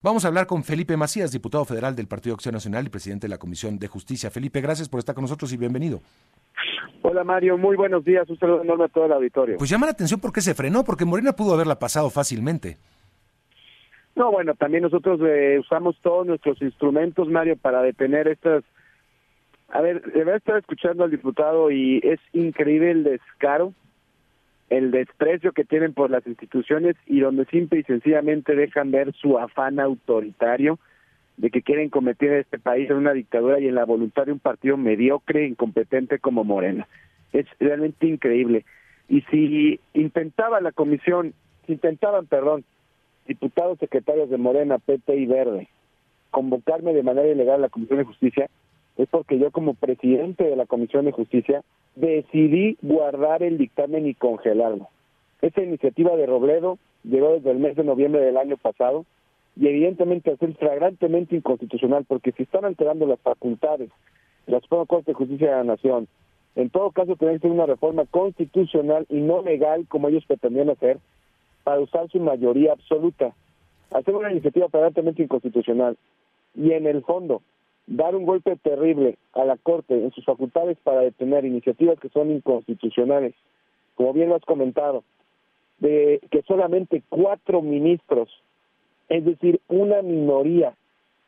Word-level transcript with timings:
Vamos 0.00 0.24
a 0.24 0.28
hablar 0.28 0.46
con 0.46 0.62
Felipe 0.62 0.96
Macías, 0.96 1.32
diputado 1.32 1.64
federal 1.64 1.96
del 1.96 2.06
Partido 2.06 2.32
Acción 2.32 2.52
Nacional 2.52 2.86
y 2.86 2.88
presidente 2.88 3.26
de 3.26 3.30
la 3.30 3.38
Comisión 3.38 3.80
de 3.80 3.88
Justicia. 3.88 4.30
Felipe, 4.30 4.60
gracias 4.60 4.88
por 4.88 5.00
estar 5.00 5.12
con 5.12 5.22
nosotros 5.22 5.52
y 5.52 5.56
bienvenido. 5.56 5.98
Hola 7.02 7.24
Mario, 7.24 7.58
muy 7.58 7.74
buenos 7.74 8.04
días, 8.04 8.30
un 8.30 8.38
saludo 8.38 8.62
enorme 8.62 8.84
a 8.84 8.88
todo 8.88 9.06
el 9.06 9.12
auditorio. 9.12 9.56
Pues 9.58 9.68
llama 9.68 9.86
la 9.86 9.92
atención 9.92 10.20
por 10.20 10.32
qué 10.32 10.40
se 10.40 10.54
frenó, 10.54 10.84
porque 10.84 11.04
Morena 11.04 11.32
pudo 11.32 11.54
haberla 11.54 11.80
pasado 11.80 12.10
fácilmente. 12.10 12.76
No, 14.14 14.30
bueno, 14.30 14.54
también 14.54 14.84
nosotros 14.84 15.18
eh, 15.26 15.58
usamos 15.58 15.96
todos 16.00 16.24
nuestros 16.24 16.62
instrumentos, 16.62 17.28
Mario, 17.28 17.56
para 17.56 17.82
detener 17.82 18.28
estas... 18.28 18.62
A 19.68 19.80
ver, 19.80 20.00
debe 20.12 20.36
estar 20.36 20.58
escuchando 20.58 21.02
al 21.02 21.10
diputado 21.10 21.72
y 21.72 21.98
es 22.04 22.20
increíble 22.32 22.92
el 22.92 23.02
descaro 23.02 23.74
el 24.70 24.90
desprecio 24.90 25.52
que 25.52 25.64
tienen 25.64 25.94
por 25.94 26.10
las 26.10 26.26
instituciones 26.26 26.96
y 27.06 27.20
donde 27.20 27.46
simple 27.46 27.80
y 27.80 27.82
sencillamente 27.84 28.54
dejan 28.54 28.90
ver 28.90 29.12
su 29.14 29.38
afán 29.38 29.80
autoritario 29.80 30.78
de 31.38 31.50
que 31.50 31.62
quieren 31.62 31.88
convertir 31.88 32.32
este 32.32 32.58
país 32.58 32.90
en 32.90 32.96
una 32.96 33.12
dictadura 33.12 33.60
y 33.60 33.68
en 33.68 33.76
la 33.76 33.84
voluntad 33.84 34.26
de 34.26 34.32
un 34.32 34.40
partido 34.40 34.76
mediocre, 34.76 35.46
incompetente 35.46 36.18
como 36.18 36.44
Morena. 36.44 36.86
Es 37.32 37.46
realmente 37.60 38.06
increíble. 38.06 38.64
Y 39.08 39.22
si 39.30 39.80
intentaba 39.94 40.60
la 40.60 40.72
comisión, 40.72 41.32
si 41.66 41.74
intentaban, 41.74 42.26
perdón, 42.26 42.64
diputados 43.26 43.78
secretarios 43.78 44.28
de 44.30 44.36
Morena, 44.36 44.78
PT 44.78 45.16
y 45.16 45.26
Verde, 45.26 45.68
convocarme 46.30 46.92
de 46.92 47.02
manera 47.02 47.28
ilegal 47.28 47.56
a 47.56 47.58
la 47.58 47.68
Comisión 47.68 47.98
de 47.98 48.04
Justicia, 48.04 48.50
es 48.96 49.08
porque 49.08 49.38
yo 49.38 49.50
como 49.50 49.74
presidente 49.74 50.44
de 50.44 50.56
la 50.56 50.66
Comisión 50.66 51.04
de 51.04 51.12
Justicia 51.12 51.62
decidí 51.98 52.78
guardar 52.80 53.42
el 53.42 53.58
dictamen 53.58 54.06
y 54.06 54.14
congelarlo. 54.14 54.88
Esa 55.42 55.62
iniciativa 55.62 56.16
de 56.16 56.26
Robledo 56.26 56.78
llegó 57.04 57.32
desde 57.34 57.50
el 57.50 57.58
mes 57.58 57.76
de 57.76 57.84
noviembre 57.84 58.20
del 58.20 58.36
año 58.36 58.56
pasado 58.56 59.04
y 59.56 59.66
evidentemente 59.66 60.32
es 60.32 60.56
flagrantemente 60.58 61.36
inconstitucional 61.36 62.04
porque 62.06 62.32
si 62.32 62.44
están 62.44 62.64
alterando 62.64 63.06
las 63.06 63.20
facultades 63.20 63.90
de 64.46 64.52
la 64.52 64.60
Suprema 64.60 64.86
Corte 64.86 65.10
de 65.10 65.14
Justicia 65.14 65.50
de 65.50 65.56
la 65.56 65.64
Nación, 65.64 66.08
en 66.54 66.70
todo 66.70 66.90
caso 66.92 67.16
tiene 67.16 67.34
que 67.34 67.40
ser 67.40 67.50
una 67.50 67.66
reforma 67.66 68.04
constitucional 68.06 69.06
y 69.08 69.20
no 69.20 69.42
legal 69.42 69.86
como 69.88 70.08
ellos 70.08 70.24
pretendían 70.26 70.70
hacer 70.70 70.98
para 71.64 71.80
usar 71.80 72.08
su 72.08 72.20
mayoría 72.20 72.72
absoluta. 72.72 73.34
Hacer 73.90 74.14
una 74.14 74.30
iniciativa 74.30 74.68
flagrantemente 74.68 75.22
inconstitucional 75.22 75.96
y 76.54 76.72
en 76.72 76.86
el 76.86 77.02
fondo 77.02 77.42
dar 77.88 78.14
un 78.14 78.26
golpe 78.26 78.54
terrible 78.56 79.16
a 79.32 79.44
la 79.44 79.56
Corte 79.56 79.94
en 79.94 80.12
sus 80.12 80.24
facultades 80.24 80.76
para 80.84 81.00
detener 81.00 81.44
iniciativas 81.44 81.98
que 81.98 82.10
son 82.10 82.30
inconstitucionales, 82.30 83.34
como 83.94 84.12
bien 84.12 84.28
lo 84.28 84.36
has 84.36 84.44
comentado, 84.44 85.04
de 85.78 86.20
que 86.30 86.42
solamente 86.42 87.02
cuatro 87.08 87.62
ministros, 87.62 88.28
es 89.08 89.24
decir, 89.24 89.60
una 89.68 90.02
minoría, 90.02 90.74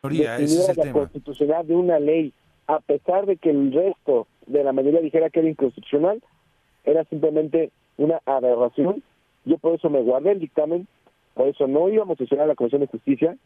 minoría 0.02 0.36
la 0.76 0.92
constitucionalidad 0.92 1.64
de 1.64 1.74
una 1.74 1.98
ley, 1.98 2.32
a 2.66 2.80
pesar 2.80 3.26
de 3.26 3.36
que 3.36 3.50
el 3.50 3.72
resto 3.72 4.26
de 4.46 4.62
la 4.62 4.72
mayoría 4.72 5.00
dijera 5.00 5.30
que 5.30 5.40
era 5.40 5.48
inconstitucional, 5.48 6.22
era 6.84 7.04
simplemente 7.04 7.70
una 7.96 8.20
aberración. 8.26 9.02
Yo 9.44 9.56
por 9.56 9.74
eso 9.74 9.88
me 9.88 10.02
guardé 10.02 10.32
el 10.32 10.40
dictamen, 10.40 10.86
por 11.34 11.48
eso 11.48 11.66
no 11.66 11.88
íbamos 11.88 12.16
a 12.16 12.22
sesionar 12.22 12.44
a 12.44 12.48
la 12.48 12.54
Comisión 12.54 12.82
de 12.82 12.86
Justicia, 12.86 13.36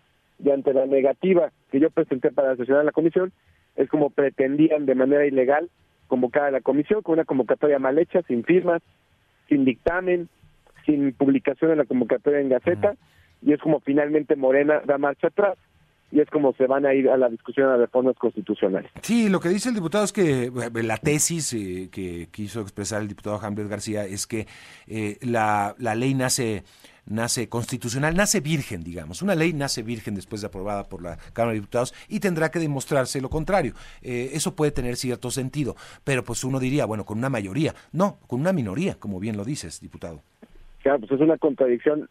y 0.44 0.50
ante 0.50 0.74
la 0.74 0.86
negativa 0.86 1.50
que 1.70 1.80
yo 1.80 1.90
presenté 1.90 2.30
para 2.30 2.54
sesionar 2.56 2.84
la 2.84 2.92
comisión, 2.92 3.32
es 3.76 3.88
como 3.88 4.10
pretendían 4.10 4.86
de 4.86 4.94
manera 4.94 5.26
ilegal 5.26 5.70
convocar 6.06 6.44
a 6.44 6.50
la 6.50 6.60
comisión 6.60 7.02
con 7.02 7.14
una 7.14 7.24
convocatoria 7.24 7.78
mal 7.78 7.98
hecha, 7.98 8.22
sin 8.28 8.44
firmas, 8.44 8.82
sin 9.48 9.64
dictamen, 9.64 10.28
sin 10.84 11.12
publicación 11.14 11.70
de 11.70 11.76
la 11.76 11.86
convocatoria 11.86 12.40
en 12.40 12.50
Gaceta, 12.50 12.94
y 13.42 13.52
es 13.52 13.60
como 13.60 13.80
finalmente 13.80 14.36
Morena 14.36 14.82
da 14.84 14.98
marcha 14.98 15.28
atrás 15.28 15.56
y 16.12 16.20
es 16.20 16.30
como 16.30 16.52
se 16.52 16.66
van 16.66 16.86
a 16.86 16.94
ir 16.94 17.08
a 17.08 17.16
la 17.16 17.28
discusión 17.28 17.68
de 17.68 17.78
reformas 17.78 18.16
constitucionales. 18.16 18.90
Sí, 19.02 19.28
lo 19.28 19.40
que 19.40 19.48
dice 19.48 19.70
el 19.70 19.74
diputado 19.74 20.04
es 20.04 20.12
que 20.12 20.44
eh, 20.44 20.82
la 20.82 20.96
tesis 20.98 21.52
eh, 21.54 21.88
que 21.90 22.28
quiso 22.30 22.60
expresar 22.60 23.02
el 23.02 23.08
diputado 23.08 23.40
Hamlet 23.42 23.66
García 23.66 24.04
es 24.04 24.26
que 24.26 24.46
eh, 24.86 25.18
la, 25.22 25.74
la 25.78 25.94
ley 25.94 26.14
nace 26.14 26.62
nace 27.06 27.48
constitucional, 27.48 28.16
nace 28.16 28.40
virgen, 28.40 28.82
digamos. 28.82 29.22
Una 29.22 29.34
ley 29.34 29.52
nace 29.52 29.82
virgen 29.82 30.14
después 30.14 30.40
de 30.40 30.48
aprobada 30.48 30.84
por 30.84 31.02
la 31.02 31.16
Cámara 31.32 31.52
de 31.52 31.60
Diputados 31.60 31.94
y 32.08 32.20
tendrá 32.20 32.50
que 32.50 32.58
demostrarse 32.58 33.20
lo 33.20 33.30
contrario. 33.30 33.74
Eh, 34.02 34.30
eso 34.32 34.54
puede 34.54 34.72
tener 34.72 34.96
cierto 34.96 35.30
sentido, 35.30 35.76
pero 36.04 36.24
pues 36.24 36.44
uno 36.44 36.58
diría, 36.58 36.86
bueno, 36.86 37.04
con 37.04 37.18
una 37.18 37.28
mayoría. 37.28 37.74
No, 37.92 38.18
con 38.26 38.40
una 38.40 38.52
minoría, 38.52 38.94
como 38.94 39.20
bien 39.20 39.36
lo 39.36 39.44
dices, 39.44 39.80
diputado. 39.80 40.22
Claro, 40.82 41.00
pues 41.00 41.12
es 41.12 41.20
una 41.20 41.38
contradicción, 41.38 42.08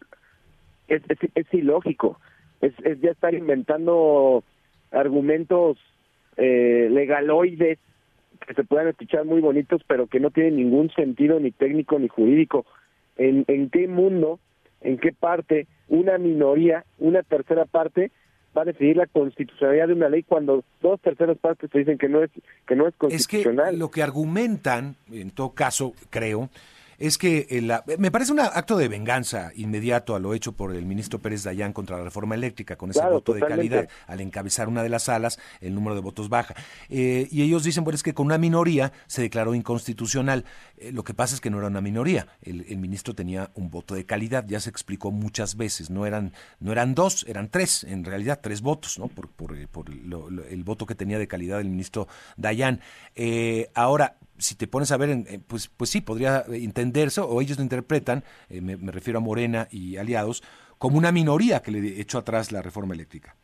es, 0.87 1.03
es, 1.35 1.53
ilógico, 1.53 2.19
es, 2.61 2.73
es, 2.83 2.99
ya 3.01 3.11
estar 3.11 3.33
inventando 3.33 4.43
argumentos 4.91 5.77
eh, 6.37 6.87
legaloides 6.91 7.77
que 8.45 8.53
se 8.55 8.63
puedan 8.63 8.87
escuchar 8.87 9.25
muy 9.25 9.41
bonitos, 9.41 9.83
pero 9.87 10.07
que 10.07 10.19
no 10.19 10.31
tienen 10.31 10.57
ningún 10.57 10.89
sentido 10.91 11.39
ni 11.39 11.51
técnico 11.51 11.99
ni 11.99 12.07
jurídico. 12.07 12.65
¿En, 13.15 13.45
en 13.47 13.69
qué 13.69 13.87
mundo 13.87 14.39
en 14.83 14.97
qué 14.97 15.11
parte 15.11 15.67
una 15.87 16.17
minoría, 16.17 16.85
una 16.99 17.23
tercera 17.23 17.65
parte 17.65 18.11
va 18.55 18.61
a 18.61 18.65
decidir 18.65 18.97
la 18.97 19.07
constitucionalidad 19.07 19.87
de 19.87 19.93
una 19.93 20.09
ley 20.09 20.23
cuando 20.23 20.63
dos 20.81 21.01
terceras 21.01 21.37
partes 21.37 21.69
te 21.71 21.79
dicen 21.79 21.97
que 21.97 22.07
no 22.07 22.23
es 22.23 22.29
que 22.67 22.75
no 22.75 22.87
es 22.87 22.93
constitucional. 22.95 23.67
Es 23.67 23.71
que 23.71 23.77
lo 23.77 23.89
que 23.89 24.03
argumentan, 24.03 24.95
en 25.11 25.31
todo 25.31 25.53
caso, 25.53 25.93
creo, 26.09 26.49
es 27.07 27.17
que 27.17 27.61
me 27.97 28.11
parece 28.11 28.31
un 28.31 28.39
acto 28.39 28.77
de 28.77 28.87
venganza 28.87 29.51
inmediato 29.55 30.15
a 30.15 30.19
lo 30.19 30.33
hecho 30.33 30.53
por 30.53 30.73
el 30.73 30.85
ministro 30.85 31.19
Pérez 31.19 31.43
Dayán 31.43 31.73
contra 31.73 31.97
la 31.97 32.05
reforma 32.05 32.33
eléctrica, 32.33 32.77
con 32.77 32.91
ese 32.91 33.05
voto 33.05 33.33
de 33.33 33.41
calidad, 33.41 33.89
al 34.07 34.21
encabezar 34.21 34.69
una 34.69 34.83
de 34.83 34.87
las 34.87 35.03
salas, 35.03 35.37
el 35.59 35.75
número 35.75 35.95
de 35.95 36.01
votos 36.01 36.29
baja. 36.29 36.55
Eh, 36.87 37.27
y 37.29 37.41
ellos 37.41 37.65
dicen, 37.65 37.83
bueno, 37.83 37.95
es 37.95 38.03
que 38.03 38.13
con 38.13 38.27
una 38.27 38.37
minoría 38.37 38.93
se 39.07 39.21
declaró 39.21 39.53
inconstitucional. 39.53 40.45
Eh, 40.77 40.93
lo 40.93 41.03
que 41.03 41.13
pasa 41.13 41.35
es 41.35 41.41
que 41.41 41.49
no 41.49 41.57
era 41.57 41.67
una 41.67 41.81
minoría, 41.81 42.29
el, 42.41 42.77
ministro 42.77 43.13
tenía 43.13 43.51
un 43.55 43.69
voto 43.69 43.95
de 43.95 44.05
calidad, 44.05 44.45
ya 44.47 44.61
se 44.61 44.69
explicó 44.69 45.11
muchas 45.11 45.57
veces, 45.57 45.89
no 45.89 46.05
eran, 46.05 46.31
no 46.61 46.71
eran 46.71 46.95
dos, 46.95 47.25
eran 47.27 47.49
tres, 47.49 47.83
en 47.83 48.05
realidad 48.05 48.39
tres 48.41 48.61
votos, 48.61 48.97
¿no? 48.97 49.09
Por, 49.09 49.27
por, 49.27 49.57
eh, 49.57 49.67
el 50.49 50.63
voto 50.63 50.85
que 50.85 50.95
tenía 50.95 51.19
de 51.19 51.27
calidad 51.27 51.59
el 51.59 51.69
ministro 51.69 52.07
Dayán. 52.37 52.79
ahora, 53.75 54.15
si 54.37 54.55
te 54.55 54.67
pones 54.67 54.91
a 54.91 54.97
ver, 54.97 55.17
pues, 55.47 55.67
pues 55.67 55.89
sí, 55.89 56.01
podría 56.01 56.43
entenderse, 56.49 57.21
o 57.21 57.41
ellos 57.41 57.57
lo 57.57 57.63
interpretan, 57.63 58.23
eh, 58.49 58.61
me, 58.61 58.75
refiero 58.91 59.19
a 59.19 59.21
Morena 59.21 59.67
y 59.71 59.97
aliados, 59.97 60.43
como 60.77 60.97
una 60.97 61.11
minoría 61.11 61.61
que 61.61 61.71
le 61.71 62.01
echó 62.01 62.17
atrás 62.17 62.51
la 62.51 62.61
reforma 62.61 62.93
eléctrica. 62.93 63.35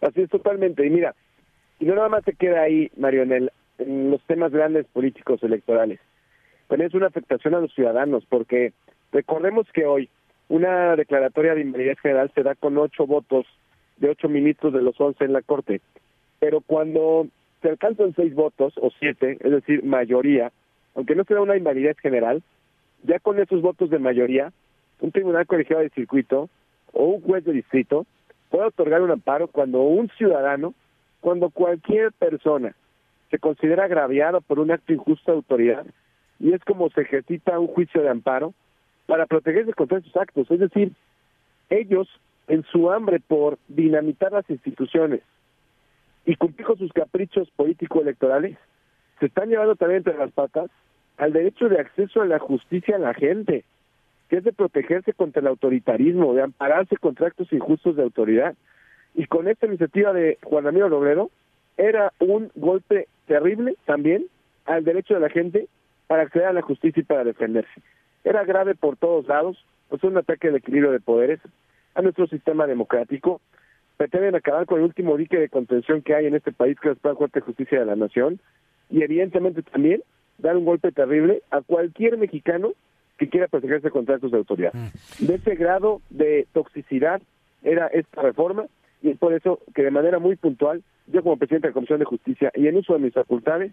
Así 0.00 0.22
es 0.22 0.30
totalmente. 0.30 0.84
Y 0.86 0.90
mira, 0.90 1.14
y 1.78 1.84
no 1.84 1.94
nada 1.94 2.08
más 2.08 2.24
se 2.24 2.32
queda 2.32 2.62
ahí, 2.62 2.90
Mario, 2.96 3.22
en, 3.22 3.50
los 4.10 4.22
temas 4.22 4.52
grandes 4.52 4.86
políticos 4.86 5.42
electorales. 5.42 6.00
Pero 6.68 6.86
es 6.86 6.94
una 6.94 7.08
afectación 7.08 7.54
a 7.54 7.60
los 7.60 7.74
ciudadanos, 7.74 8.24
porque 8.28 8.72
recordemos 9.12 9.66
que 9.72 9.86
hoy 9.86 10.08
una 10.48 10.96
declaratoria 10.96 11.54
de 11.54 11.62
invalidez 11.62 11.98
general 12.00 12.30
se 12.34 12.42
da 12.42 12.54
con 12.54 12.78
ocho 12.78 13.06
votos 13.06 13.46
de 13.96 14.10
ocho 14.10 14.28
ministros 14.28 14.72
de 14.72 14.82
los 14.82 15.00
once 15.00 15.24
en 15.24 15.32
la 15.32 15.42
Corte. 15.42 15.80
Pero 16.38 16.60
cuando 16.60 17.26
se 17.62 17.70
alcanzan 17.70 18.14
seis 18.14 18.34
votos 18.34 18.74
o 18.76 18.90
siete, 18.98 19.38
es 19.40 19.50
decir, 19.50 19.84
mayoría, 19.84 20.52
aunque 20.94 21.14
no 21.14 21.24
sea 21.24 21.40
una 21.40 21.56
invalidez 21.56 21.96
general, 21.98 22.42
ya 23.04 23.18
con 23.20 23.38
esos 23.38 23.62
votos 23.62 23.88
de 23.88 23.98
mayoría, 23.98 24.52
un 25.00 25.12
tribunal 25.12 25.46
colegiado 25.46 25.82
de 25.82 25.90
circuito 25.90 26.50
o 26.92 27.04
un 27.04 27.22
juez 27.22 27.44
de 27.44 27.52
distrito 27.52 28.06
puede 28.50 28.66
otorgar 28.66 29.00
un 29.00 29.10
amparo 29.10 29.48
cuando 29.48 29.82
un 29.82 30.08
ciudadano, 30.10 30.74
cuando 31.20 31.50
cualquier 31.50 32.12
persona 32.12 32.74
se 33.30 33.38
considera 33.38 33.84
agraviado 33.84 34.40
por 34.42 34.58
un 34.58 34.70
acto 34.70 34.92
injusto 34.92 35.32
de 35.32 35.36
autoridad, 35.36 35.86
y 36.38 36.52
es 36.52 36.62
como 36.64 36.90
se 36.90 37.02
ejercita 37.02 37.58
un 37.58 37.68
juicio 37.68 38.02
de 38.02 38.10
amparo 38.10 38.52
para 39.06 39.26
protegerse 39.26 39.72
contra 39.72 39.98
esos 39.98 40.16
actos. 40.16 40.50
Es 40.50 40.60
decir, 40.60 40.92
ellos, 41.70 42.08
en 42.48 42.64
su 42.64 42.90
hambre 42.90 43.20
por 43.20 43.58
dinamitar 43.68 44.32
las 44.32 44.48
instituciones, 44.50 45.20
y 46.24 46.36
cumplir 46.36 46.66
con 46.66 46.78
sus 46.78 46.92
caprichos 46.92 47.50
político-electorales, 47.56 48.56
se 49.18 49.26
están 49.26 49.48
llevando 49.48 49.76
también 49.76 49.98
entre 49.98 50.16
las 50.16 50.32
patas 50.32 50.70
al 51.16 51.32
derecho 51.32 51.68
de 51.68 51.80
acceso 51.80 52.22
a 52.22 52.26
la 52.26 52.38
justicia 52.38 52.96
a 52.96 53.00
la 53.00 53.14
gente, 53.14 53.64
que 54.28 54.38
es 54.38 54.44
de 54.44 54.52
protegerse 54.52 55.12
contra 55.12 55.40
el 55.40 55.46
autoritarismo, 55.48 56.34
de 56.34 56.42
ampararse 56.42 56.96
contra 56.96 57.28
actos 57.28 57.52
injustos 57.52 57.96
de 57.96 58.02
autoridad. 58.02 58.54
Y 59.14 59.26
con 59.26 59.46
esta 59.46 59.66
iniciativa 59.66 60.12
de 60.12 60.38
Juan 60.42 60.64
Ramiro 60.64 60.88
Logrero, 60.88 61.30
era 61.76 62.12
un 62.18 62.50
golpe 62.54 63.08
terrible 63.26 63.76
también 63.84 64.26
al 64.64 64.84
derecho 64.84 65.14
de 65.14 65.20
la 65.20 65.28
gente 65.28 65.68
para 66.06 66.22
acceder 66.22 66.46
a 66.46 66.52
la 66.52 66.62
justicia 66.62 67.00
y 67.00 67.04
para 67.04 67.24
defenderse. 67.24 67.82
Era 68.24 68.44
grave 68.44 68.74
por 68.74 68.96
todos 68.96 69.26
lados, 69.26 69.64
es 69.90 70.02
un 70.02 70.16
ataque 70.16 70.48
al 70.48 70.56
equilibrio 70.56 70.92
de 70.92 71.00
poderes, 71.00 71.40
a 71.94 72.02
nuestro 72.02 72.26
sistema 72.26 72.66
democrático, 72.66 73.40
pretenden 73.96 74.34
acabar 74.34 74.66
con 74.66 74.78
el 74.78 74.84
último 74.84 75.16
dique 75.16 75.38
de 75.38 75.48
contención 75.48 76.02
que 76.02 76.14
hay 76.14 76.26
en 76.26 76.34
este 76.34 76.52
país, 76.52 76.78
que 76.80 76.90
es 76.90 76.98
la 77.02 77.14
Corte 77.14 77.40
de 77.40 77.46
Justicia 77.46 77.80
de 77.80 77.86
la 77.86 77.96
Nación, 77.96 78.40
y 78.90 79.02
evidentemente 79.02 79.62
también 79.62 80.02
dar 80.38 80.56
un 80.56 80.64
golpe 80.64 80.92
terrible 80.92 81.42
a 81.50 81.60
cualquier 81.62 82.18
mexicano 82.18 82.72
que 83.18 83.28
quiera 83.28 83.48
protegerse 83.48 83.90
contra 83.90 84.16
actos 84.16 84.32
de 84.32 84.38
autoridad. 84.38 84.72
Mm. 84.74 85.26
De 85.26 85.34
ese 85.34 85.54
grado 85.54 86.00
de 86.10 86.46
toxicidad 86.52 87.22
era 87.62 87.86
esta 87.86 88.22
reforma 88.22 88.66
y 89.02 89.10
es 89.10 89.18
por 89.18 89.32
eso 89.32 89.60
que 89.74 89.82
de 89.82 89.90
manera 89.90 90.18
muy 90.18 90.36
puntual, 90.36 90.82
yo 91.06 91.22
como 91.22 91.36
presidente 91.36 91.68
de 91.68 91.70
la 91.70 91.74
Comisión 91.74 91.98
de 91.98 92.04
Justicia 92.04 92.52
y 92.54 92.66
en 92.66 92.76
uso 92.76 92.94
de 92.94 93.00
mis 93.00 93.14
facultades, 93.14 93.72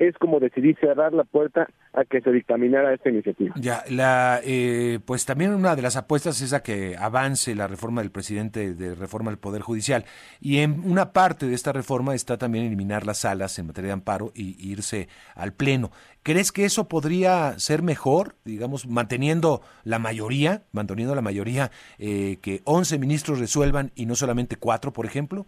es 0.00 0.16
como 0.16 0.40
decidí 0.40 0.74
cerrar 0.80 1.12
la 1.12 1.24
puerta 1.24 1.68
a 1.92 2.04
que 2.04 2.22
se 2.22 2.32
dictaminara 2.32 2.94
esta 2.94 3.10
iniciativa. 3.10 3.54
Ya, 3.56 3.84
la, 3.90 4.40
eh, 4.42 4.98
pues 5.04 5.26
también 5.26 5.52
una 5.52 5.76
de 5.76 5.82
las 5.82 5.96
apuestas 5.96 6.40
es 6.40 6.54
a 6.54 6.62
que 6.62 6.96
avance 6.96 7.54
la 7.54 7.66
reforma 7.66 8.00
del 8.00 8.10
presidente 8.10 8.74
de 8.74 8.94
reforma 8.94 9.30
del 9.30 9.38
Poder 9.38 9.60
Judicial. 9.60 10.06
Y 10.40 10.58
en 10.58 10.90
una 10.90 11.12
parte 11.12 11.46
de 11.46 11.54
esta 11.54 11.72
reforma 11.72 12.14
está 12.14 12.38
también 12.38 12.64
eliminar 12.64 13.04
las 13.04 13.18
salas 13.18 13.58
en 13.58 13.66
materia 13.66 13.88
de 13.88 13.92
amparo 13.92 14.32
y, 14.34 14.56
irse 14.70 15.08
al 15.34 15.52
Pleno. 15.52 15.90
¿Crees 16.22 16.50
que 16.50 16.64
eso 16.64 16.88
podría 16.88 17.58
ser 17.58 17.82
mejor, 17.82 18.36
digamos, 18.44 18.86
manteniendo 18.86 19.60
la 19.84 19.98
mayoría, 19.98 20.62
manteniendo 20.72 21.14
la 21.14 21.22
mayoría, 21.22 21.70
eh, 21.98 22.38
que 22.40 22.62
11 22.64 22.98
ministros 22.98 23.38
resuelvan 23.38 23.92
y 23.94 24.06
no 24.06 24.14
solamente 24.14 24.56
cuatro, 24.56 24.94
por 24.94 25.04
ejemplo? 25.04 25.46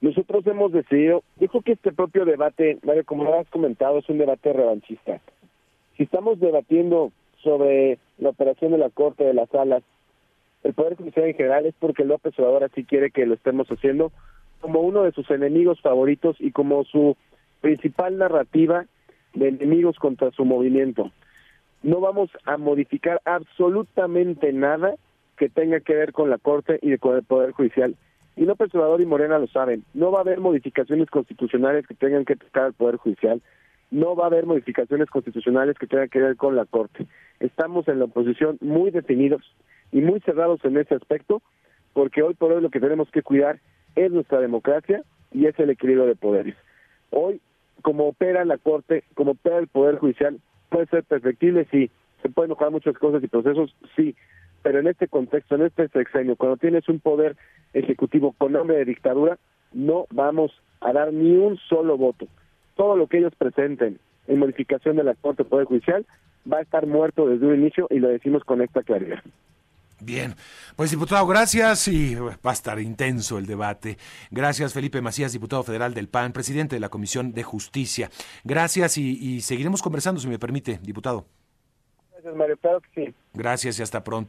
Nosotros 0.00 0.46
hemos 0.46 0.72
decidido, 0.72 1.24
dijo 1.36 1.60
que 1.62 1.72
este 1.72 1.92
propio 1.92 2.24
debate, 2.24 2.78
Mario, 2.84 3.04
como 3.04 3.24
lo 3.24 3.38
has 3.38 3.48
comentado, 3.48 3.98
es 3.98 4.08
un 4.08 4.18
debate 4.18 4.52
revanchista. 4.52 5.20
Si 5.96 6.04
estamos 6.04 6.38
debatiendo 6.38 7.10
sobre 7.42 7.98
la 8.18 8.30
operación 8.30 8.72
de 8.72 8.78
la 8.78 8.90
Corte 8.90 9.24
de 9.24 9.34
las 9.34 9.48
Salas, 9.48 9.82
el 10.62 10.72
Poder 10.74 10.96
Judicial 10.96 11.26
en 11.26 11.34
general 11.34 11.66
es 11.66 11.74
porque 11.78 12.04
López 12.04 12.38
Obrador 12.38 12.64
así 12.64 12.84
quiere 12.84 13.10
que 13.10 13.26
lo 13.26 13.34
estemos 13.34 13.68
haciendo 13.68 14.12
como 14.60 14.80
uno 14.80 15.02
de 15.02 15.12
sus 15.12 15.30
enemigos 15.30 15.80
favoritos 15.80 16.36
y 16.40 16.52
como 16.52 16.84
su 16.84 17.16
principal 17.60 18.18
narrativa 18.18 18.86
de 19.34 19.48
enemigos 19.48 19.96
contra 19.98 20.30
su 20.32 20.44
movimiento. 20.44 21.10
No 21.82 22.00
vamos 22.00 22.30
a 22.44 22.56
modificar 22.56 23.20
absolutamente 23.24 24.52
nada 24.52 24.94
que 25.36 25.48
tenga 25.48 25.80
que 25.80 25.94
ver 25.94 26.12
con 26.12 26.30
la 26.30 26.38
Corte 26.38 26.78
y 26.82 26.96
con 26.98 27.16
el 27.16 27.22
Poder 27.22 27.52
Judicial 27.52 27.96
y 28.38 28.44
López 28.44 28.72
Obrador 28.72 29.00
y 29.00 29.06
Morena 29.06 29.36
lo 29.38 29.48
saben, 29.48 29.84
no 29.94 30.12
va 30.12 30.18
a 30.18 30.20
haber 30.20 30.38
modificaciones 30.38 31.10
constitucionales 31.10 31.84
que 31.88 31.94
tengan 31.94 32.24
que 32.24 32.36
tocar 32.36 32.66
al 32.66 32.72
Poder 32.72 32.96
Judicial, 32.96 33.42
no 33.90 34.14
va 34.14 34.24
a 34.24 34.26
haber 34.28 34.46
modificaciones 34.46 35.10
constitucionales 35.10 35.76
que 35.76 35.88
tengan 35.88 36.08
que 36.08 36.20
ver 36.20 36.36
con 36.36 36.54
la 36.54 36.64
Corte. 36.64 37.08
Estamos 37.40 37.88
en 37.88 37.98
la 37.98 38.04
oposición 38.04 38.56
muy 38.60 38.92
definidos 38.92 39.42
y 39.90 40.02
muy 40.02 40.20
cerrados 40.20 40.64
en 40.64 40.76
ese 40.76 40.94
aspecto, 40.94 41.42
porque 41.94 42.22
hoy 42.22 42.34
por 42.34 42.52
hoy 42.52 42.62
lo 42.62 42.70
que 42.70 42.78
tenemos 42.78 43.10
que 43.10 43.22
cuidar 43.22 43.58
es 43.96 44.12
nuestra 44.12 44.38
democracia 44.38 45.02
y 45.32 45.46
es 45.46 45.58
el 45.58 45.70
equilibrio 45.70 46.06
de 46.06 46.14
poderes. 46.14 46.54
Hoy, 47.10 47.40
como 47.82 48.06
opera 48.06 48.44
la 48.44 48.58
Corte, 48.58 49.02
como 49.14 49.32
opera 49.32 49.58
el 49.58 49.66
Poder 49.66 49.98
Judicial, 49.98 50.38
puede 50.68 50.86
ser 50.86 51.02
perfectible, 51.02 51.66
sí, 51.72 51.90
se 52.22 52.28
pueden 52.28 52.50
mejorar 52.50 52.70
muchas 52.70 52.96
cosas 52.98 53.20
y 53.24 53.26
procesos, 53.26 53.74
sí, 53.96 54.14
pero 54.62 54.80
en 54.80 54.86
este 54.88 55.08
contexto, 55.08 55.54
en 55.54 55.62
este 55.62 55.88
sexenio, 55.88 56.36
cuando 56.36 56.56
tienes 56.56 56.88
un 56.88 57.00
poder 57.00 57.36
ejecutivo 57.72 58.34
con 58.36 58.52
nombre 58.52 58.76
de 58.76 58.84
dictadura, 58.84 59.38
no 59.72 60.06
vamos 60.10 60.52
a 60.80 60.92
dar 60.92 61.12
ni 61.12 61.36
un 61.36 61.58
solo 61.68 61.96
voto. 61.96 62.26
Todo 62.76 62.96
lo 62.96 63.06
que 63.06 63.18
ellos 63.18 63.34
presenten 63.36 63.98
en 64.26 64.38
modificación 64.38 64.96
de 64.96 65.04
la 65.04 65.14
Corte 65.14 65.44
Poder 65.44 65.66
Judicial 65.66 66.06
va 66.50 66.58
a 66.58 66.62
estar 66.62 66.86
muerto 66.86 67.26
desde 67.26 67.46
un 67.46 67.54
inicio 67.54 67.86
y 67.90 67.98
lo 67.98 68.08
decimos 68.08 68.44
con 68.44 68.62
esta 68.62 68.82
claridad. 68.82 69.22
Bien, 70.00 70.34
pues 70.76 70.92
diputado, 70.92 71.26
gracias 71.26 71.88
y 71.88 72.14
va 72.14 72.36
a 72.44 72.52
estar 72.52 72.78
intenso 72.78 73.36
el 73.36 73.46
debate. 73.46 73.96
Gracias 74.30 74.72
Felipe 74.72 75.00
Macías, 75.00 75.32
diputado 75.32 75.64
federal 75.64 75.92
del 75.92 76.08
PAN, 76.08 76.32
presidente 76.32 76.76
de 76.76 76.80
la 76.80 76.88
Comisión 76.88 77.32
de 77.32 77.42
Justicia. 77.42 78.08
Gracias 78.44 78.96
y, 78.96 79.18
y 79.20 79.40
seguiremos 79.40 79.82
conversando, 79.82 80.20
si 80.20 80.28
me 80.28 80.38
permite, 80.38 80.78
diputado. 80.82 81.26
Gracias, 82.18 82.36
Mario. 82.36 82.56
Claro 82.56 82.80
que 82.80 83.06
sí. 83.06 83.14
Gracias 83.32 83.78
y 83.78 83.82
hasta 83.82 84.02
pronto. 84.02 84.26